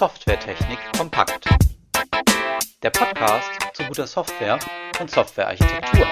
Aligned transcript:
Softwaretechnik 0.00 0.78
kompakt. 0.96 1.46
Der 2.82 2.88
Podcast 2.88 3.50
zu 3.74 3.82
guter 3.82 4.06
Software 4.06 4.58
und 4.98 5.10
Softwarearchitektur. 5.10 6.06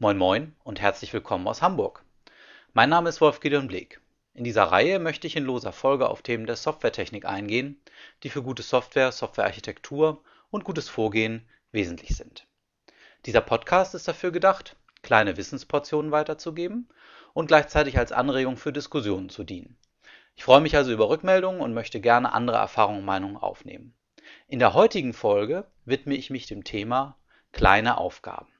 Moin 0.00 0.18
moin 0.18 0.56
und 0.64 0.80
herzlich 0.80 1.12
willkommen 1.12 1.46
aus 1.46 1.62
Hamburg. 1.62 2.04
Mein 2.72 2.88
Name 2.88 3.08
ist 3.08 3.20
Wolf-Gideon 3.20 3.68
Bleek. 3.68 4.00
In 4.34 4.42
dieser 4.42 4.64
Reihe 4.64 4.98
möchte 4.98 5.28
ich 5.28 5.36
in 5.36 5.44
loser 5.44 5.70
Folge 5.70 6.08
auf 6.08 6.22
Themen 6.22 6.44
der 6.44 6.56
Softwaretechnik 6.56 7.24
eingehen, 7.24 7.80
die 8.24 8.28
für 8.28 8.42
gute 8.42 8.64
Software, 8.64 9.12
Softwarearchitektur 9.12 10.24
und 10.50 10.64
gutes 10.64 10.88
Vorgehen 10.88 11.48
wesentlich 11.70 12.16
sind. 12.16 12.48
Dieser 13.26 13.42
Podcast 13.42 13.94
ist 13.94 14.08
dafür 14.08 14.32
gedacht, 14.32 14.74
kleine 15.02 15.36
Wissensportionen 15.36 16.10
weiterzugeben 16.10 16.88
und 17.32 17.46
gleichzeitig 17.46 17.96
als 17.96 18.10
Anregung 18.10 18.56
für 18.56 18.72
Diskussionen 18.72 19.28
zu 19.28 19.44
dienen. 19.44 19.78
Ich 20.36 20.44
freue 20.44 20.60
mich 20.60 20.76
also 20.76 20.92
über 20.92 21.08
Rückmeldungen 21.08 21.60
und 21.60 21.74
möchte 21.74 22.00
gerne 22.00 22.32
andere 22.32 22.58
Erfahrungen 22.58 23.00
und 23.00 23.04
Meinungen 23.04 23.36
aufnehmen. 23.36 23.94
In 24.48 24.58
der 24.58 24.74
heutigen 24.74 25.12
Folge 25.12 25.66
widme 25.84 26.14
ich 26.14 26.30
mich 26.30 26.46
dem 26.46 26.62
Thema 26.62 27.16
kleine 27.52 27.98
Aufgaben. 27.98 28.52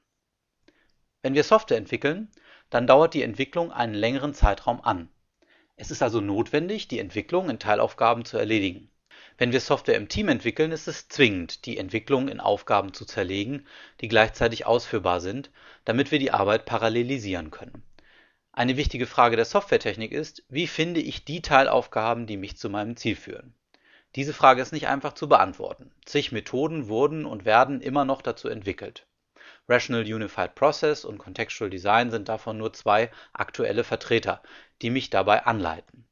Wenn 1.21 1.35
wir 1.35 1.43
Software 1.43 1.77
entwickeln, 1.77 2.31
dann 2.69 2.87
dauert 2.87 3.13
die 3.13 3.21
Entwicklung 3.21 3.71
einen 3.71 3.93
längeren 3.93 4.33
Zeitraum 4.33 4.81
an. 4.81 5.09
Es 5.75 5.91
ist 5.91 6.01
also 6.01 6.19
notwendig, 6.19 6.87
die 6.87 6.99
Entwicklung 6.99 7.49
in 7.49 7.59
Teilaufgaben 7.59 8.25
zu 8.25 8.37
erledigen. 8.37 8.89
Wenn 9.37 9.51
wir 9.51 9.61
Software 9.61 9.97
im 9.97 10.09
Team 10.09 10.29
entwickeln, 10.29 10.71
ist 10.71 10.87
es 10.87 11.07
zwingend, 11.09 11.65
die 11.65 11.77
Entwicklung 11.77 12.27
in 12.27 12.39
Aufgaben 12.39 12.93
zu 12.93 13.05
zerlegen, 13.05 13.67
die 14.01 14.07
gleichzeitig 14.07 14.65
ausführbar 14.65 15.21
sind, 15.21 15.51
damit 15.85 16.11
wir 16.11 16.17
die 16.17 16.31
Arbeit 16.31 16.65
parallelisieren 16.65 17.51
können. 17.51 17.83
Eine 18.57 18.75
wichtige 18.75 19.05
Frage 19.05 19.35
der 19.35 19.45
Softwaretechnik 19.45 20.11
ist, 20.11 20.43
wie 20.49 20.65
finde 20.65 20.99
ich 20.99 21.23
die 21.23 21.43
Teilaufgaben, 21.43 22.25
die 22.25 22.37
mich 22.37 22.57
zu 22.57 22.71
meinem 22.71 22.97
Ziel 22.97 23.15
führen? 23.15 23.53
Diese 24.15 24.33
Frage 24.33 24.63
ist 24.63 24.73
nicht 24.73 24.87
einfach 24.87 25.13
zu 25.13 25.29
beantworten. 25.29 25.91
Zig 26.05 26.31
Methoden 26.31 26.87
wurden 26.87 27.27
und 27.27 27.45
werden 27.45 27.81
immer 27.81 28.03
noch 28.03 28.23
dazu 28.23 28.49
entwickelt. 28.49 29.05
Rational 29.69 30.11
Unified 30.11 30.55
Process 30.55 31.05
und 31.05 31.19
Contextual 31.19 31.69
Design 31.69 32.09
sind 32.09 32.29
davon 32.29 32.57
nur 32.57 32.73
zwei 32.73 33.11
aktuelle 33.31 33.83
Vertreter, 33.83 34.41
die 34.81 34.89
mich 34.89 35.11
dabei 35.11 35.45
anleiten. 35.45 36.07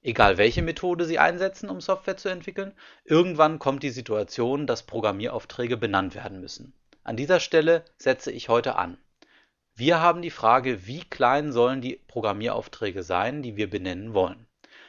Egal 0.00 0.38
welche 0.38 0.62
Methode 0.62 1.06
Sie 1.06 1.18
einsetzen, 1.18 1.68
um 1.68 1.80
Software 1.80 2.16
zu 2.16 2.28
entwickeln, 2.28 2.72
irgendwann 3.02 3.58
kommt 3.58 3.82
die 3.82 3.90
Situation, 3.90 4.68
dass 4.68 4.84
Programmieraufträge 4.84 5.76
benannt 5.76 6.14
werden 6.14 6.40
müssen. 6.40 6.72
An 7.02 7.16
dieser 7.16 7.40
Stelle 7.40 7.84
setze 7.98 8.30
ich 8.30 8.48
heute 8.48 8.76
an. 8.76 8.96
Wir 9.80 9.98
haben 9.98 10.20
die 10.20 10.28
Frage, 10.28 10.86
wie 10.86 11.00
klein 11.00 11.52
sollen 11.52 11.80
die 11.80 11.98
Programmieraufträge 12.06 13.02
sein, 13.02 13.40
die 13.40 13.56
wir 13.56 13.70
benennen 13.70 14.12
wollen? 14.12 14.46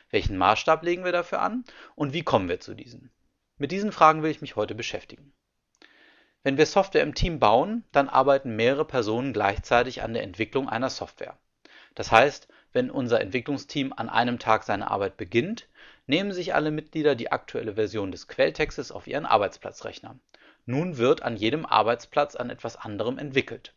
Welchen 0.10 0.38
Maßstab 0.38 0.84
legen 0.84 1.06
wir 1.06 1.14
dafür 1.14 1.40
an 1.40 1.64
und 1.96 2.12
wie 2.12 2.24
kommen 2.24 2.50
wir 2.50 2.60
zu 2.60 2.74
diesen? 2.74 3.10
Mit 3.58 3.72
diesen 3.72 3.94
Fragen 3.94 4.22
will 4.22 4.32
ich 4.32 4.42
mich 4.42 4.58
heute 4.58 4.76
beschäftigen. 4.76 5.32
Wenn 6.44 6.58
wir 6.58 6.66
Software 6.66 7.04
im 7.04 7.16
Team 7.16 7.40
bauen, 7.40 7.86
dann 7.94 8.10
arbeiten 8.10 8.58
mehrere 8.58 8.84
Personen 8.84 9.32
gleichzeitig 9.32 10.04
an 10.04 10.14
der 10.14 10.24
Entwicklung 10.24 10.68
einer 10.68 10.90
Software. 10.90 11.38
Das 11.96 12.12
heißt, 12.12 12.50
wenn 12.74 12.92
unser 12.92 13.22
Entwicklungsteam 13.22 13.94
an 13.96 14.10
einem 14.10 14.40
Tag 14.40 14.64
seine 14.64 14.92
Arbeit 14.92 15.16
beginnt, 15.16 15.70
nehmen 16.06 16.34
sich 16.34 16.54
alle 16.54 16.70
Mitglieder 16.70 17.16
die 17.16 17.32
aktuelle 17.32 17.76
Version 17.76 18.12
des 18.12 18.28
Quelltextes 18.28 18.92
auf 18.92 19.08
ihren 19.08 19.26
Arbeitsplatzrechner. 19.26 20.20
Nun 20.66 20.98
wird 20.98 21.22
an 21.22 21.38
jedem 21.38 21.66
Arbeitsplatz 21.66 22.36
an 22.36 22.50
etwas 22.50 22.76
anderem 22.76 23.18
entwickelt. 23.18 23.74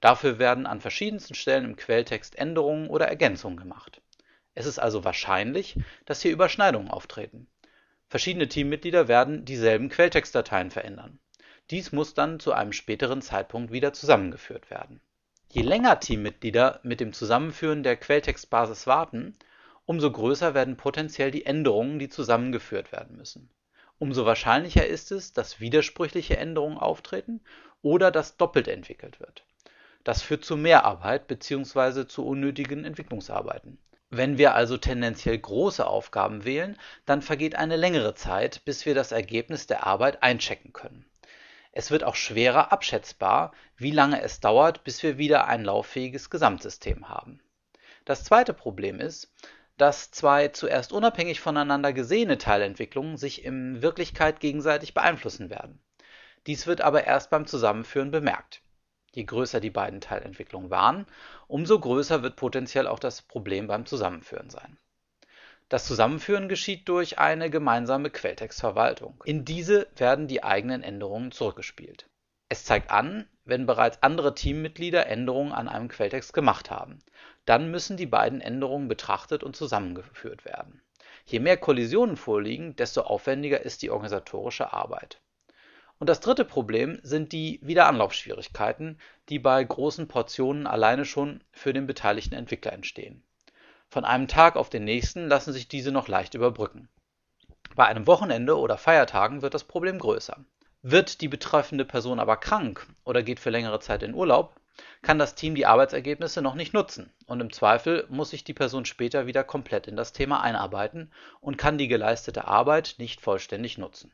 Dafür 0.00 0.38
werden 0.38 0.66
an 0.66 0.80
verschiedensten 0.80 1.34
Stellen 1.34 1.64
im 1.64 1.76
Quelltext 1.76 2.38
Änderungen 2.38 2.88
oder 2.88 3.08
Ergänzungen 3.08 3.58
gemacht. 3.58 4.00
Es 4.54 4.66
ist 4.66 4.78
also 4.78 5.04
wahrscheinlich, 5.04 5.76
dass 6.04 6.22
hier 6.22 6.32
Überschneidungen 6.32 6.90
auftreten. 6.90 7.48
Verschiedene 8.08 8.48
Teammitglieder 8.48 9.06
werden 9.08 9.44
dieselben 9.44 9.88
Quelltextdateien 9.88 10.70
verändern. 10.70 11.18
Dies 11.70 11.92
muss 11.92 12.14
dann 12.14 12.40
zu 12.40 12.52
einem 12.52 12.72
späteren 12.72 13.20
Zeitpunkt 13.22 13.72
wieder 13.72 13.92
zusammengeführt 13.92 14.70
werden. 14.70 15.00
Je 15.50 15.62
länger 15.62 16.00
Teammitglieder 16.00 16.80
mit 16.82 17.00
dem 17.00 17.12
Zusammenführen 17.12 17.82
der 17.82 17.96
Quelltextbasis 17.96 18.86
warten, 18.86 19.36
umso 19.84 20.10
größer 20.10 20.54
werden 20.54 20.76
potenziell 20.76 21.30
die 21.30 21.46
Änderungen, 21.46 21.98
die 21.98 22.08
zusammengeführt 22.08 22.92
werden 22.92 23.16
müssen. 23.16 23.50
Umso 23.98 24.24
wahrscheinlicher 24.24 24.86
ist 24.86 25.10
es, 25.12 25.32
dass 25.32 25.60
widersprüchliche 25.60 26.36
Änderungen 26.36 26.78
auftreten 26.78 27.40
oder 27.82 28.10
dass 28.10 28.36
doppelt 28.36 28.68
entwickelt 28.68 29.20
wird. 29.20 29.44
Das 30.08 30.22
führt 30.22 30.42
zu 30.42 30.56
Mehrarbeit 30.56 31.26
bzw. 31.26 32.06
zu 32.06 32.26
unnötigen 32.26 32.86
Entwicklungsarbeiten. 32.86 33.76
Wenn 34.08 34.38
wir 34.38 34.54
also 34.54 34.78
tendenziell 34.78 35.36
große 35.36 35.86
Aufgaben 35.86 36.46
wählen, 36.46 36.78
dann 37.04 37.20
vergeht 37.20 37.56
eine 37.56 37.76
längere 37.76 38.14
Zeit, 38.14 38.64
bis 38.64 38.86
wir 38.86 38.94
das 38.94 39.12
Ergebnis 39.12 39.66
der 39.66 39.86
Arbeit 39.86 40.22
einchecken 40.22 40.72
können. 40.72 41.04
Es 41.72 41.90
wird 41.90 42.04
auch 42.04 42.14
schwerer 42.14 42.72
abschätzbar, 42.72 43.52
wie 43.76 43.90
lange 43.90 44.22
es 44.22 44.40
dauert, 44.40 44.82
bis 44.82 45.02
wir 45.02 45.18
wieder 45.18 45.46
ein 45.46 45.62
lauffähiges 45.62 46.30
Gesamtsystem 46.30 47.10
haben. 47.10 47.42
Das 48.06 48.24
zweite 48.24 48.54
Problem 48.54 49.00
ist, 49.00 49.30
dass 49.76 50.10
zwei 50.10 50.48
zuerst 50.48 50.90
unabhängig 50.90 51.40
voneinander 51.40 51.92
gesehene 51.92 52.38
Teilentwicklungen 52.38 53.18
sich 53.18 53.44
in 53.44 53.82
Wirklichkeit 53.82 54.40
gegenseitig 54.40 54.94
beeinflussen 54.94 55.50
werden. 55.50 55.82
Dies 56.46 56.66
wird 56.66 56.80
aber 56.80 57.04
erst 57.04 57.28
beim 57.28 57.46
Zusammenführen 57.46 58.10
bemerkt. 58.10 58.62
Je 59.12 59.24
größer 59.24 59.60
die 59.60 59.70
beiden 59.70 60.00
Teilentwicklungen 60.00 60.70
waren, 60.70 61.06
umso 61.46 61.78
größer 61.78 62.22
wird 62.22 62.36
potenziell 62.36 62.86
auch 62.86 62.98
das 62.98 63.22
Problem 63.22 63.66
beim 63.66 63.86
Zusammenführen 63.86 64.50
sein. 64.50 64.78
Das 65.68 65.86
Zusammenführen 65.86 66.48
geschieht 66.48 66.88
durch 66.88 67.18
eine 67.18 67.50
gemeinsame 67.50 68.10
Quelltextverwaltung. 68.10 69.22
In 69.24 69.44
diese 69.44 69.86
werden 69.96 70.26
die 70.26 70.42
eigenen 70.42 70.82
Änderungen 70.82 71.30
zurückgespielt. 71.30 72.08
Es 72.48 72.64
zeigt 72.64 72.90
an, 72.90 73.28
wenn 73.44 73.66
bereits 73.66 74.02
andere 74.02 74.34
Teammitglieder 74.34 75.06
Änderungen 75.06 75.52
an 75.52 75.68
einem 75.68 75.88
Quelltext 75.88 76.32
gemacht 76.32 76.70
haben. 76.70 77.00
Dann 77.44 77.70
müssen 77.70 77.98
die 77.98 78.06
beiden 78.06 78.40
Änderungen 78.40 78.88
betrachtet 78.88 79.42
und 79.42 79.56
zusammengeführt 79.56 80.46
werden. 80.46 80.80
Je 81.26 81.40
mehr 81.40 81.58
Kollisionen 81.58 82.16
vorliegen, 82.16 82.74
desto 82.76 83.02
aufwendiger 83.02 83.60
ist 83.60 83.82
die 83.82 83.90
organisatorische 83.90 84.72
Arbeit. 84.72 85.20
Und 85.98 86.08
das 86.08 86.20
dritte 86.20 86.44
Problem 86.44 87.00
sind 87.02 87.32
die 87.32 87.58
Wiederanlaufschwierigkeiten, 87.62 89.00
die 89.28 89.38
bei 89.38 89.62
großen 89.64 90.06
Portionen 90.06 90.66
alleine 90.66 91.04
schon 91.04 91.42
für 91.50 91.72
den 91.72 91.86
beteiligten 91.86 92.34
Entwickler 92.34 92.72
entstehen. 92.72 93.24
Von 93.88 94.04
einem 94.04 94.28
Tag 94.28 94.56
auf 94.56 94.70
den 94.70 94.84
nächsten 94.84 95.28
lassen 95.28 95.52
sich 95.52 95.66
diese 95.66 95.90
noch 95.90 96.08
leicht 96.08 96.34
überbrücken. 96.34 96.88
Bei 97.74 97.86
einem 97.86 98.06
Wochenende 98.06 98.56
oder 98.58 98.76
Feiertagen 98.76 99.42
wird 99.42 99.54
das 99.54 99.64
Problem 99.64 99.98
größer. 99.98 100.36
Wird 100.82 101.20
die 101.20 101.28
betreffende 101.28 101.84
Person 101.84 102.20
aber 102.20 102.36
krank 102.36 102.86
oder 103.04 103.22
geht 103.22 103.40
für 103.40 103.50
längere 103.50 103.80
Zeit 103.80 104.02
in 104.02 104.14
Urlaub, 104.14 104.54
kann 105.02 105.18
das 105.18 105.34
Team 105.34 105.54
die 105.54 105.66
Arbeitsergebnisse 105.66 106.42
noch 106.42 106.54
nicht 106.54 106.72
nutzen 106.72 107.12
und 107.26 107.40
im 107.40 107.52
Zweifel 107.52 108.06
muss 108.08 108.30
sich 108.30 108.44
die 108.44 108.54
Person 108.54 108.84
später 108.84 109.26
wieder 109.26 109.42
komplett 109.42 109.88
in 109.88 109.96
das 109.96 110.12
Thema 110.12 110.40
einarbeiten 110.40 111.12
und 111.40 111.58
kann 111.58 111.78
die 111.78 111.88
geleistete 111.88 112.46
Arbeit 112.46 112.94
nicht 112.98 113.20
vollständig 113.20 113.78
nutzen. 113.78 114.12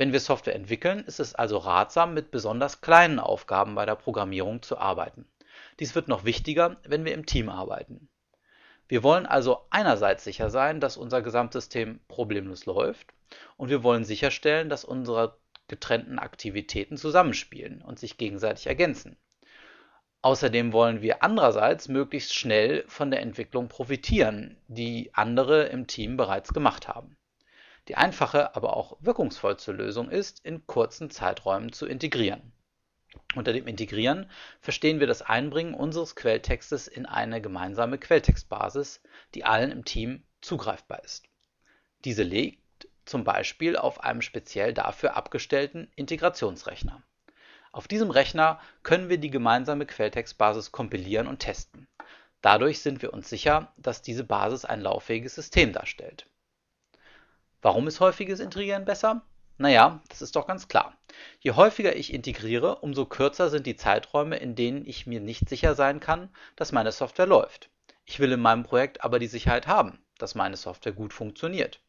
Wenn 0.00 0.14
wir 0.14 0.20
Software 0.20 0.54
entwickeln, 0.54 1.00
ist 1.00 1.20
es 1.20 1.34
also 1.34 1.58
ratsam, 1.58 2.14
mit 2.14 2.30
besonders 2.30 2.80
kleinen 2.80 3.18
Aufgaben 3.18 3.74
bei 3.74 3.84
der 3.84 3.96
Programmierung 3.96 4.62
zu 4.62 4.78
arbeiten. 4.78 5.26
Dies 5.78 5.94
wird 5.94 6.08
noch 6.08 6.24
wichtiger, 6.24 6.78
wenn 6.84 7.04
wir 7.04 7.12
im 7.12 7.26
Team 7.26 7.50
arbeiten. 7.50 8.08
Wir 8.88 9.02
wollen 9.02 9.26
also 9.26 9.66
einerseits 9.68 10.24
sicher 10.24 10.48
sein, 10.48 10.80
dass 10.80 10.96
unser 10.96 11.20
Gesamtsystem 11.20 12.00
problemlos 12.08 12.64
läuft 12.64 13.12
und 13.58 13.68
wir 13.68 13.82
wollen 13.82 14.06
sicherstellen, 14.06 14.70
dass 14.70 14.86
unsere 14.86 15.36
getrennten 15.68 16.18
Aktivitäten 16.18 16.96
zusammenspielen 16.96 17.82
und 17.82 17.98
sich 17.98 18.16
gegenseitig 18.16 18.68
ergänzen. 18.68 19.18
Außerdem 20.22 20.72
wollen 20.72 21.02
wir 21.02 21.22
andererseits 21.22 21.88
möglichst 21.88 22.34
schnell 22.34 22.84
von 22.88 23.10
der 23.10 23.20
Entwicklung 23.20 23.68
profitieren, 23.68 24.56
die 24.66 25.10
andere 25.12 25.64
im 25.64 25.86
Team 25.86 26.16
bereits 26.16 26.54
gemacht 26.54 26.88
haben. 26.88 27.18
Die 27.88 27.96
einfache, 27.96 28.54
aber 28.54 28.76
auch 28.76 28.96
wirkungsvollste 29.00 29.72
Lösung 29.72 30.10
ist, 30.10 30.44
in 30.44 30.66
kurzen 30.66 31.10
Zeiträumen 31.10 31.72
zu 31.72 31.86
integrieren. 31.86 32.52
Unter 33.34 33.52
dem 33.52 33.66
Integrieren 33.66 34.30
verstehen 34.60 35.00
wir 35.00 35.06
das 35.06 35.22
Einbringen 35.22 35.74
unseres 35.74 36.14
Quelltextes 36.14 36.86
in 36.86 37.06
eine 37.06 37.40
gemeinsame 37.40 37.98
Quelltextbasis, 37.98 39.00
die 39.34 39.44
allen 39.44 39.72
im 39.72 39.84
Team 39.84 40.22
zugreifbar 40.40 41.02
ist. 41.02 41.24
Diese 42.04 42.22
liegt 42.22 42.88
zum 43.04 43.24
Beispiel 43.24 43.76
auf 43.76 44.04
einem 44.04 44.22
speziell 44.22 44.72
dafür 44.72 45.16
abgestellten 45.16 45.90
Integrationsrechner. 45.96 47.02
Auf 47.72 47.88
diesem 47.88 48.10
Rechner 48.10 48.60
können 48.82 49.08
wir 49.08 49.18
die 49.18 49.30
gemeinsame 49.30 49.86
Quelltextbasis 49.86 50.72
kompilieren 50.72 51.26
und 51.26 51.40
testen. 51.40 51.88
Dadurch 52.42 52.80
sind 52.80 53.02
wir 53.02 53.12
uns 53.12 53.28
sicher, 53.28 53.72
dass 53.76 54.02
diese 54.02 54.24
Basis 54.24 54.64
ein 54.64 54.80
lauffähiges 54.80 55.34
System 55.34 55.72
darstellt. 55.72 56.26
Warum 57.62 57.86
ist 57.86 58.00
häufiges 58.00 58.40
Integrieren 58.40 58.84
besser? 58.84 59.22
Naja, 59.58 60.00
das 60.08 60.22
ist 60.22 60.36
doch 60.36 60.46
ganz 60.46 60.68
klar. 60.68 60.96
Je 61.40 61.52
häufiger 61.52 61.94
ich 61.94 62.14
integriere, 62.14 62.76
umso 62.76 63.04
kürzer 63.04 63.50
sind 63.50 63.66
die 63.66 63.76
Zeiträume, 63.76 64.38
in 64.38 64.54
denen 64.54 64.86
ich 64.86 65.06
mir 65.06 65.20
nicht 65.20 65.48
sicher 65.50 65.74
sein 65.74 66.00
kann, 66.00 66.30
dass 66.56 66.72
meine 66.72 66.92
Software 66.92 67.26
läuft. 67.26 67.68
Ich 68.06 68.20
will 68.20 68.32
in 68.32 68.40
meinem 68.40 68.62
Projekt 68.62 69.04
aber 69.04 69.18
die 69.18 69.26
Sicherheit 69.26 69.66
haben. 69.66 70.02
dass 70.20 70.34
meine 70.34 70.56
Software 70.56 70.92
gut 70.92 71.14
funktioniert. 71.14 71.80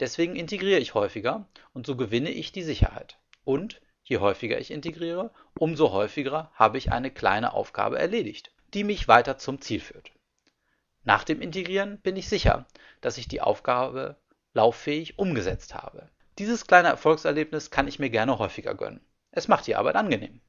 Deswegen 0.00 0.36
integriere 0.36 0.80
ich 0.80 0.94
häufiger 0.94 1.46
und 1.72 1.86
so 1.86 1.96
gewinne 1.96 2.30
ich 2.30 2.50
die 2.50 2.62
Sicherheit. 2.62 3.18
Und 3.44 3.80
je 4.02 4.18
häufiger 4.18 4.58
ich 4.58 4.70
integriere, 4.70 5.30
umso 5.58 5.92
häufiger 5.92 6.50
habe 6.54 6.78
ich 6.78 6.90
eine 6.92 7.10
kleine 7.10 7.52
Aufgabe 7.52 7.98
erledigt, 7.98 8.50
die 8.74 8.84
mich 8.84 9.08
weiter 9.08 9.38
zum 9.38 9.60
Ziel 9.60 9.80
führt. 9.80 10.10
Nach 11.04 11.24
dem 11.24 11.40
Integrieren 11.40 12.00
bin 12.00 12.16
ich 12.16 12.28
sicher, 12.28 12.66
dass 13.00 13.16
ich 13.16 13.28
die 13.28 13.40
Aufgabe 13.40 14.16
lauffähig 14.54 15.18
umgesetzt 15.18 15.74
habe. 15.74 16.08
Dieses 16.38 16.66
kleine 16.66 16.88
Erfolgserlebnis 16.88 17.70
kann 17.70 17.88
ich 17.88 17.98
mir 17.98 18.10
gerne 18.10 18.38
häufiger 18.38 18.74
gönnen. 18.74 19.00
Es 19.30 19.48
macht 19.48 19.66
die 19.66 19.76
Arbeit 19.76 19.96
angenehm. 19.96 20.40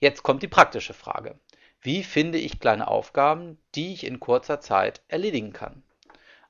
Jetzt 0.00 0.22
kommt 0.22 0.42
die 0.42 0.48
praktische 0.48 0.94
Frage. 0.94 1.38
Wie 1.80 2.02
finde 2.02 2.38
ich 2.38 2.60
kleine 2.60 2.88
Aufgaben, 2.88 3.58
die 3.74 3.92
ich 3.92 4.04
in 4.04 4.20
kurzer 4.20 4.60
Zeit 4.60 5.02
erledigen 5.08 5.52
kann? 5.52 5.82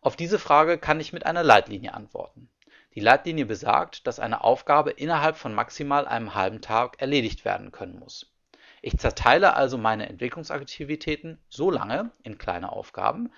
Auf 0.00 0.16
diese 0.16 0.38
Frage 0.38 0.78
kann 0.78 1.00
ich 1.00 1.12
mit 1.12 1.26
einer 1.26 1.42
Leitlinie 1.42 1.94
antworten. 1.94 2.48
Die 2.94 3.00
Leitlinie 3.00 3.46
besagt, 3.46 4.06
dass 4.06 4.20
eine 4.20 4.42
Aufgabe 4.42 4.90
innerhalb 4.90 5.36
von 5.36 5.54
maximal 5.54 6.06
einem 6.06 6.34
halben 6.34 6.60
Tag 6.60 7.00
erledigt 7.00 7.44
werden 7.44 7.72
können 7.72 7.98
muss. 7.98 8.32
Ich 8.80 8.96
zerteile 8.96 9.54
also 9.54 9.76
meine 9.76 10.08
Entwicklungsaktivitäten 10.08 11.38
so 11.48 11.70
lange 11.70 12.10
in 12.22 12.38
kleine 12.38 12.72
Aufgaben, 12.72 13.32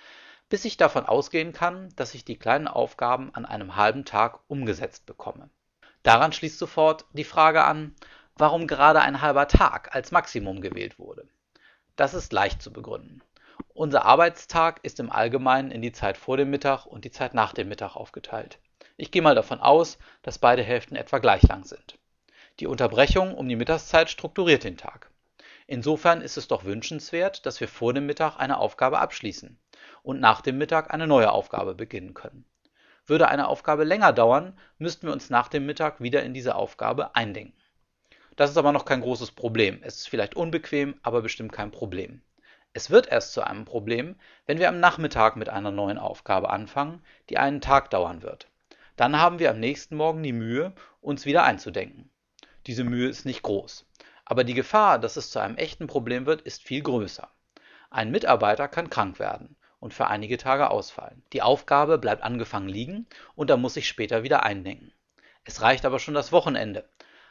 bis 0.51 0.65
ich 0.65 0.75
davon 0.75 1.05
ausgehen 1.05 1.53
kann, 1.53 1.87
dass 1.95 2.13
ich 2.13 2.25
die 2.25 2.37
kleinen 2.37 2.67
Aufgaben 2.67 3.33
an 3.33 3.45
einem 3.45 3.77
halben 3.77 4.03
Tag 4.03 4.41
umgesetzt 4.49 5.05
bekomme. 5.05 5.49
Daran 6.03 6.33
schließt 6.33 6.59
sofort 6.59 7.05
die 7.13 7.23
Frage 7.23 7.63
an, 7.63 7.95
warum 8.35 8.67
gerade 8.67 8.99
ein 8.99 9.21
halber 9.21 9.47
Tag 9.47 9.95
als 9.95 10.11
Maximum 10.11 10.59
gewählt 10.59 10.99
wurde. 10.99 11.25
Das 11.95 12.13
ist 12.13 12.33
leicht 12.33 12.61
zu 12.61 12.73
begründen. 12.73 13.21
Unser 13.73 14.03
Arbeitstag 14.03 14.81
ist 14.83 14.99
im 14.99 15.09
Allgemeinen 15.09 15.71
in 15.71 15.81
die 15.81 15.93
Zeit 15.93 16.17
vor 16.17 16.35
dem 16.35 16.49
Mittag 16.49 16.85
und 16.85 17.05
die 17.05 17.11
Zeit 17.11 17.33
nach 17.33 17.53
dem 17.53 17.69
Mittag 17.69 17.95
aufgeteilt. 17.95 18.59
Ich 18.97 19.09
gehe 19.09 19.21
mal 19.21 19.35
davon 19.35 19.61
aus, 19.61 19.99
dass 20.21 20.37
beide 20.37 20.63
Hälften 20.63 20.97
etwa 20.97 21.19
gleich 21.19 21.43
lang 21.43 21.63
sind. 21.63 21.97
Die 22.59 22.67
Unterbrechung 22.67 23.35
um 23.35 23.47
die 23.47 23.55
Mittagszeit 23.55 24.09
strukturiert 24.09 24.65
den 24.65 24.75
Tag. 24.75 25.11
Insofern 25.65 26.19
ist 26.19 26.35
es 26.35 26.49
doch 26.49 26.65
wünschenswert, 26.65 27.45
dass 27.45 27.61
wir 27.61 27.69
vor 27.69 27.93
dem 27.93 28.05
Mittag 28.05 28.35
eine 28.37 28.57
Aufgabe 28.57 28.99
abschließen 28.99 29.57
und 30.03 30.19
nach 30.19 30.41
dem 30.41 30.57
Mittag 30.57 30.93
eine 30.93 31.07
neue 31.07 31.31
Aufgabe 31.31 31.75
beginnen 31.75 32.13
können. 32.13 32.45
Würde 33.05 33.27
eine 33.27 33.47
Aufgabe 33.47 33.83
länger 33.83 34.13
dauern, 34.13 34.57
müssten 34.77 35.07
wir 35.07 35.13
uns 35.13 35.29
nach 35.29 35.47
dem 35.47 35.65
Mittag 35.65 36.01
wieder 36.01 36.23
in 36.23 36.33
diese 36.33 36.55
Aufgabe 36.55 37.15
eindenken. 37.15 37.57
Das 38.35 38.49
ist 38.49 38.57
aber 38.57 38.71
noch 38.71 38.85
kein 38.85 39.01
großes 39.01 39.31
Problem. 39.31 39.79
Es 39.83 39.97
ist 39.97 40.09
vielleicht 40.09 40.35
unbequem, 40.35 40.95
aber 41.03 41.21
bestimmt 41.21 41.51
kein 41.51 41.71
Problem. 41.71 42.21
Es 42.73 42.89
wird 42.89 43.11
erst 43.11 43.33
zu 43.33 43.41
einem 43.41 43.65
Problem, 43.65 44.15
wenn 44.45 44.59
wir 44.59 44.69
am 44.69 44.79
Nachmittag 44.79 45.35
mit 45.35 45.49
einer 45.49 45.71
neuen 45.71 45.97
Aufgabe 45.97 46.49
anfangen, 46.49 47.03
die 47.29 47.37
einen 47.37 47.59
Tag 47.59 47.89
dauern 47.89 48.23
wird. 48.23 48.47
Dann 48.95 49.19
haben 49.19 49.39
wir 49.39 49.49
am 49.49 49.59
nächsten 49.59 49.97
Morgen 49.97 50.23
die 50.23 50.31
Mühe, 50.31 50.73
uns 51.01 51.25
wieder 51.25 51.43
einzudenken. 51.43 52.09
Diese 52.67 52.83
Mühe 52.83 53.09
ist 53.09 53.25
nicht 53.25 53.41
groß. 53.41 53.85
Aber 54.23 54.43
die 54.43 54.53
Gefahr, 54.53 54.99
dass 54.99 55.17
es 55.17 55.31
zu 55.31 55.39
einem 55.39 55.57
echten 55.57 55.87
Problem 55.87 56.25
wird, 56.25 56.41
ist 56.41 56.63
viel 56.63 56.81
größer. 56.81 57.29
Ein 57.89 58.11
Mitarbeiter 58.11 58.69
kann 58.69 58.89
krank 58.89 59.19
werden 59.19 59.57
und 59.81 59.93
für 59.93 60.07
einige 60.07 60.37
Tage 60.37 60.69
ausfallen. 60.69 61.23
Die 61.33 61.41
Aufgabe 61.41 61.97
bleibt 61.97 62.23
angefangen 62.23 62.69
liegen 62.69 63.07
und 63.35 63.49
er 63.49 63.57
muss 63.57 63.73
sich 63.73 63.87
später 63.87 64.23
wieder 64.23 64.43
eindenken. 64.43 64.93
Es 65.43 65.61
reicht 65.61 65.85
aber 65.85 65.99
schon 65.99 66.13
das 66.13 66.31
Wochenende, 66.31 66.87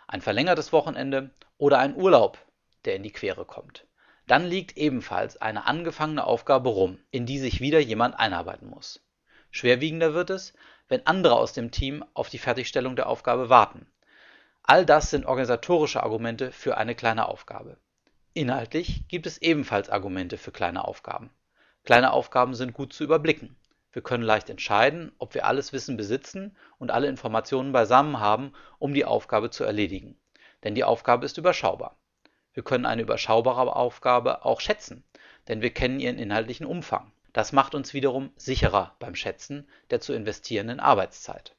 ein 0.08 0.20
verlängertes 0.20 0.72
Wochenende 0.72 1.30
oder 1.56 1.78
ein 1.78 1.94
Urlaub, 1.94 2.38
der 2.84 2.96
in 2.96 3.04
die 3.04 3.12
Quere 3.12 3.44
kommt. 3.44 3.86
Dann 4.26 4.44
liegt 4.44 4.76
ebenfalls 4.76 5.36
eine 5.36 5.66
angefangene 5.66 6.24
Aufgabe 6.24 6.68
rum, 6.68 6.98
in 7.12 7.24
die 7.24 7.38
sich 7.38 7.60
wieder 7.60 7.78
jemand 7.78 8.18
einarbeiten 8.18 8.68
muss. 8.68 9.00
Schwerwiegender 9.52 10.12
wird 10.12 10.30
es, 10.30 10.52
wenn 10.88 11.06
andere 11.06 11.36
aus 11.36 11.52
dem 11.52 11.70
Team 11.70 12.04
auf 12.14 12.30
die 12.30 12.38
Fertigstellung 12.38 12.96
der 12.96 13.08
Aufgabe 13.08 13.48
warten. 13.48 13.86
All 14.64 14.84
das 14.84 15.10
sind 15.10 15.24
organisatorische 15.24 16.02
Argumente 16.02 16.50
für 16.50 16.76
eine 16.76 16.96
kleine 16.96 17.28
Aufgabe. 17.28 17.76
Inhaltlich 18.34 19.06
gibt 19.06 19.26
es 19.26 19.38
ebenfalls 19.38 19.88
Argumente 19.88 20.36
für 20.36 20.52
kleine 20.52 20.84
Aufgaben. 20.84 21.30
Kleine 21.84 22.12
Aufgaben 22.12 22.54
sind 22.54 22.74
gut 22.74 22.92
zu 22.92 23.04
überblicken. 23.04 23.56
Wir 23.92 24.02
können 24.02 24.22
leicht 24.22 24.50
entscheiden, 24.50 25.12
ob 25.18 25.34
wir 25.34 25.46
alles 25.46 25.72
Wissen 25.72 25.96
besitzen 25.96 26.56
und 26.78 26.90
alle 26.90 27.08
Informationen 27.08 27.72
beisammen 27.72 28.20
haben, 28.20 28.52
um 28.78 28.94
die 28.94 29.04
Aufgabe 29.04 29.50
zu 29.50 29.64
erledigen. 29.64 30.16
Denn 30.62 30.74
die 30.74 30.84
Aufgabe 30.84 31.26
ist 31.26 31.38
überschaubar. 31.38 31.96
Wir 32.52 32.62
können 32.62 32.86
eine 32.86 33.02
überschaubare 33.02 33.74
Aufgabe 33.74 34.44
auch 34.44 34.60
schätzen, 34.60 35.04
denn 35.48 35.62
wir 35.62 35.70
kennen 35.70 36.00
ihren 36.00 36.18
inhaltlichen 36.18 36.66
Umfang. 36.66 37.12
Das 37.32 37.52
macht 37.52 37.74
uns 37.74 37.94
wiederum 37.94 38.32
sicherer 38.36 38.94
beim 38.98 39.14
Schätzen 39.14 39.68
der 39.90 40.00
zu 40.00 40.12
investierenden 40.12 40.80
Arbeitszeit. 40.80 41.54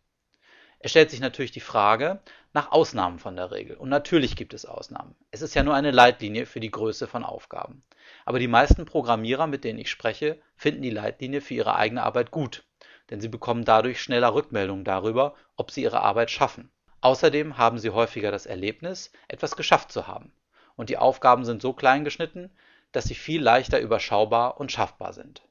Es 0.79 0.91
stellt 0.91 1.11
sich 1.11 1.19
natürlich 1.19 1.51
die 1.51 1.59
Frage 1.59 2.19
nach 2.53 2.71
Ausnahmen 2.71 3.19
von 3.19 3.35
der 3.35 3.51
Regel. 3.51 3.77
Und 3.77 3.89
natürlich 3.89 4.35
gibt 4.35 4.53
es 4.53 4.65
Ausnahmen. 4.65 5.15
Es 5.29 5.41
ist 5.41 5.53
ja 5.53 5.63
nur 5.63 5.75
eine 5.75 5.91
Leitlinie 5.91 6.45
für 6.45 6.59
die 6.59 6.71
Größe 6.71 7.07
von 7.07 7.23
Aufgaben. 7.23 7.83
Aber 8.25 8.39
die 8.39 8.47
meisten 8.47 8.85
Programmierer, 8.85 9.47
mit 9.47 9.63
denen 9.63 9.79
ich 9.79 9.89
spreche, 9.89 10.39
finden 10.55 10.81
die 10.81 10.89
Leitlinie 10.89 11.41
für 11.41 11.53
ihre 11.53 11.75
eigene 11.75 12.03
Arbeit 12.03 12.31
gut, 12.31 12.63
denn 13.09 13.21
sie 13.21 13.27
bekommen 13.27 13.65
dadurch 13.65 14.01
schneller 14.01 14.33
Rückmeldungen 14.33 14.83
darüber, 14.83 15.35
ob 15.55 15.71
sie 15.71 15.83
ihre 15.83 16.01
Arbeit 16.01 16.31
schaffen. 16.31 16.71
Außerdem 17.01 17.57
haben 17.57 17.79
sie 17.79 17.89
häufiger 17.89 18.31
das 18.31 18.45
Erlebnis, 18.45 19.11
etwas 19.27 19.55
geschafft 19.55 19.91
zu 19.91 20.07
haben. 20.07 20.31
Und 20.75 20.89
die 20.89 20.97
Aufgaben 20.97 21.45
sind 21.45 21.61
so 21.61 21.73
klein 21.73 22.03
geschnitten, 22.03 22.51
dass 22.91 23.05
sie 23.05 23.15
viel 23.15 23.41
leichter 23.41 23.79
überschaubar 23.79 24.59
und 24.59 24.71
schaffbar 24.71 25.13
sind. 25.13 25.41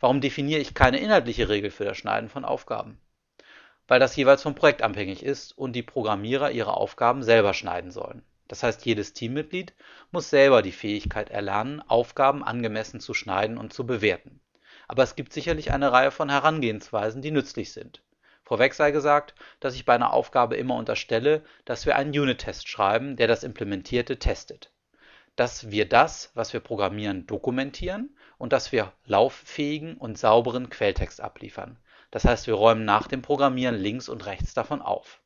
Warum 0.00 0.20
definiere 0.20 0.60
ich 0.60 0.74
keine 0.74 0.98
inhaltliche 0.98 1.48
Regel 1.48 1.70
für 1.70 1.84
das 1.84 1.96
Schneiden 1.96 2.28
von 2.28 2.44
Aufgaben? 2.44 2.98
weil 3.88 4.00
das 4.00 4.16
jeweils 4.16 4.42
vom 4.42 4.54
Projekt 4.54 4.82
abhängig 4.82 5.22
ist 5.22 5.52
und 5.52 5.74
die 5.74 5.82
Programmierer 5.82 6.50
ihre 6.50 6.74
Aufgaben 6.78 7.22
selber 7.22 7.52
schneiden 7.52 7.90
sollen. 7.90 8.24
Das 8.48 8.62
heißt, 8.62 8.84
jedes 8.84 9.12
Teammitglied 9.12 9.74
muss 10.10 10.30
selber 10.30 10.62
die 10.62 10.72
Fähigkeit 10.72 11.30
erlernen, 11.30 11.80
Aufgaben 11.80 12.44
angemessen 12.44 13.00
zu 13.00 13.14
schneiden 13.14 13.58
und 13.58 13.72
zu 13.72 13.86
bewerten. 13.86 14.40
Aber 14.88 15.02
es 15.02 15.16
gibt 15.16 15.32
sicherlich 15.32 15.72
eine 15.72 15.92
Reihe 15.92 16.10
von 16.10 16.28
Herangehensweisen, 16.28 17.22
die 17.22 17.30
nützlich 17.30 17.72
sind. 17.72 18.02
Vorweg 18.44 18.74
sei 18.74 18.90
gesagt, 18.90 19.34
dass 19.60 19.74
ich 19.74 19.86
bei 19.86 19.94
einer 19.94 20.12
Aufgabe 20.12 20.56
immer 20.56 20.76
unterstelle, 20.76 21.42
dass 21.64 21.86
wir 21.86 21.96
einen 21.96 22.10
Unit-Test 22.10 22.68
schreiben, 22.68 23.16
der 23.16 23.28
das 23.28 23.44
Implementierte 23.44 24.18
testet. 24.18 24.70
Dass 25.36 25.70
wir 25.70 25.88
das, 25.88 26.30
was 26.34 26.52
wir 26.52 26.60
programmieren, 26.60 27.26
dokumentieren 27.26 28.14
und 28.36 28.52
dass 28.52 28.72
wir 28.72 28.92
lauffähigen 29.06 29.96
und 29.96 30.18
sauberen 30.18 30.68
Quelltext 30.68 31.20
abliefern. 31.20 31.78
Das 32.10 32.26
heißt, 32.26 32.46
wir 32.46 32.54
räumen 32.54 32.84
nach 32.84 33.08
dem 33.08 33.22
Programmieren 33.22 33.76
links 33.76 34.10
und 34.10 34.26
rechts 34.26 34.52
davon 34.52 34.82
auf. 34.82 35.22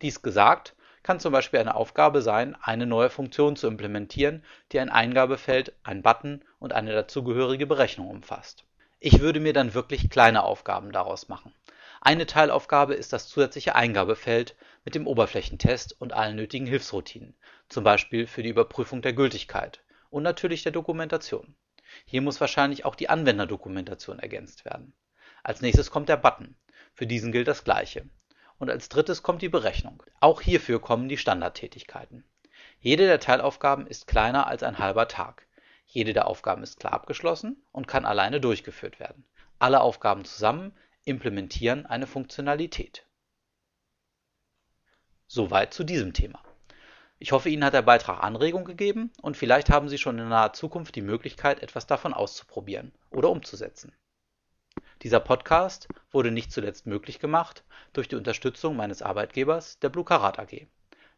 Dies 0.00 0.22
gesagt, 0.22 0.74
kann 1.02 1.20
zum 1.20 1.32
Beispiel 1.32 1.60
eine 1.60 1.74
Aufgabe 1.74 2.22
sein, 2.22 2.56
eine 2.60 2.86
neue 2.86 3.10
Funktion 3.10 3.56
zu 3.56 3.66
implementieren, 3.66 4.44
die 4.70 4.80
ein 4.80 4.90
Eingabefeld, 4.90 5.74
ein 5.82 6.02
Button 6.02 6.44
und 6.58 6.72
eine 6.72 6.92
dazugehörige 6.92 7.66
Berechnung 7.66 8.08
umfasst. 8.08 8.64
Ich 9.00 9.20
würde 9.20 9.40
mir 9.40 9.52
dann 9.52 9.74
wirklich 9.74 10.10
kleine 10.10 10.44
Aufgaben 10.44 10.92
daraus 10.92 11.28
machen. 11.28 11.52
Eine 12.00 12.26
Teilaufgabe 12.26 12.94
ist 12.94 13.12
das 13.12 13.28
zusätzliche 13.28 13.74
Eingabefeld 13.74 14.56
mit 14.84 14.94
dem 14.94 15.06
Oberflächentest 15.06 16.00
und 16.00 16.12
allen 16.12 16.36
nötigen 16.36 16.66
Hilfsroutinen, 16.66 17.34
zum 17.68 17.84
Beispiel 17.84 18.26
für 18.26 18.42
die 18.42 18.48
Überprüfung 18.48 19.02
der 19.02 19.12
Gültigkeit 19.12 19.82
und 20.10 20.22
natürlich 20.22 20.62
der 20.62 20.72
Dokumentation. 20.72 21.54
Hier 22.04 22.22
muss 22.22 22.40
wahrscheinlich 22.40 22.84
auch 22.84 22.94
die 22.94 23.08
Anwenderdokumentation 23.08 24.18
ergänzt 24.18 24.64
werden. 24.64 24.94
Als 25.42 25.60
nächstes 25.60 25.90
kommt 25.90 26.08
der 26.08 26.16
Button. 26.16 26.56
Für 26.94 27.06
diesen 27.06 27.32
gilt 27.32 27.48
das 27.48 27.64
Gleiche. 27.64 28.08
Und 28.62 28.70
als 28.70 28.88
drittes 28.88 29.24
kommt 29.24 29.42
die 29.42 29.48
Berechnung. 29.48 30.04
Auch 30.20 30.40
hierfür 30.40 30.80
kommen 30.80 31.08
die 31.08 31.16
Standardtätigkeiten. 31.16 32.22
Jede 32.78 33.06
der 33.06 33.18
Teilaufgaben 33.18 33.88
ist 33.88 34.06
kleiner 34.06 34.46
als 34.46 34.62
ein 34.62 34.78
halber 34.78 35.08
Tag. 35.08 35.48
Jede 35.84 36.12
der 36.12 36.28
Aufgaben 36.28 36.62
ist 36.62 36.78
klar 36.78 36.92
abgeschlossen 36.92 37.60
und 37.72 37.88
kann 37.88 38.04
alleine 38.04 38.40
durchgeführt 38.40 39.00
werden. 39.00 39.24
Alle 39.58 39.80
Aufgaben 39.80 40.24
zusammen 40.24 40.76
implementieren 41.04 41.86
eine 41.86 42.06
Funktionalität. 42.06 43.04
Soweit 45.26 45.74
zu 45.74 45.82
diesem 45.82 46.12
Thema. 46.12 46.40
Ich 47.18 47.32
hoffe, 47.32 47.48
Ihnen 47.48 47.64
hat 47.64 47.74
der 47.74 47.82
Beitrag 47.82 48.22
Anregung 48.22 48.64
gegeben 48.64 49.10
und 49.22 49.36
vielleicht 49.36 49.70
haben 49.70 49.88
Sie 49.88 49.98
schon 49.98 50.20
in 50.20 50.28
naher 50.28 50.52
Zukunft 50.52 50.94
die 50.94 51.02
Möglichkeit, 51.02 51.64
etwas 51.64 51.88
davon 51.88 52.14
auszuprobieren 52.14 52.92
oder 53.10 53.28
umzusetzen. 53.28 53.92
Dieser 55.02 55.20
Podcast 55.20 55.88
wurde 56.12 56.30
nicht 56.30 56.52
zuletzt 56.52 56.86
möglich 56.86 57.18
gemacht 57.18 57.64
durch 57.92 58.06
die 58.06 58.14
Unterstützung 58.14 58.76
meines 58.76 59.02
Arbeitgebers, 59.02 59.80
der 59.80 59.88
Blukarat 59.88 60.38
AG. 60.38 60.68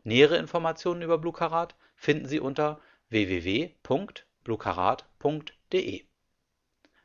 Nähere 0.05 0.39
Informationen 0.39 1.03
über 1.03 1.19
Blukarat 1.19 1.75
finden 1.95 2.27
Sie 2.27 2.41
unter 2.41 2.81
www.blukarat.de. 3.11 6.05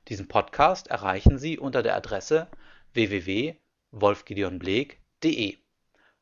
Diesen 0.08 0.30
Podcast 0.30 0.88
erreichen 0.88 1.38
Sie 1.38 1.60
unter 1.60 1.84
der 1.84 1.98
Adresse 1.98 2.48
www.wolfgideonbleek.de. 2.94 5.58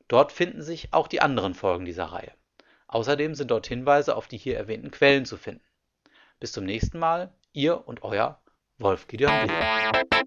Dort 0.08 0.32
finden 0.32 0.64
sich 0.64 0.92
auch 0.92 1.08
die 1.08 1.22
anderen 1.22 1.54
Folgen 1.54 1.86
dieser 1.86 2.06
Reihe. 2.06 2.32
Außerdem 2.88 3.36
sind 3.36 3.52
dort 3.52 3.68
Hinweise 3.68 4.16
auf 4.16 4.28
die 4.28 4.38
hier 4.38 4.58
erwähnten 4.58 4.90
Quellen 4.90 5.26
zu 5.26 5.38
finden. 5.38 5.62
Bis 6.40 6.52
zum 6.52 6.66
nächsten 6.66 6.98
Mal, 6.98 7.32
Ihr 7.54 7.88
und 7.88 8.02
Euer 8.04 8.42
Wolf 8.80 9.08
Gideon 9.08 9.48
Bleek. 9.48 10.26